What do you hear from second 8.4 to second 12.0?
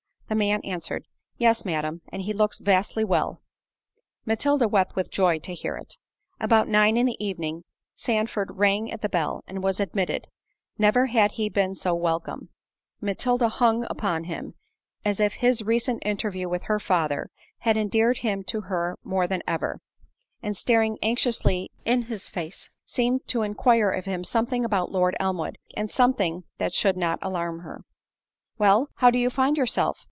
rang at the bell, and was admitted—never had he been so